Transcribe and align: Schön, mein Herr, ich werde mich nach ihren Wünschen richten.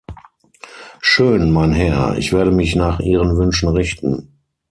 Schön, 1.03 1.51
mein 1.51 1.73
Herr, 1.73 2.17
ich 2.17 2.33
werde 2.33 2.49
mich 2.49 2.75
nach 2.75 3.01
ihren 3.01 3.37
Wünschen 3.37 3.69
richten. 3.69 4.31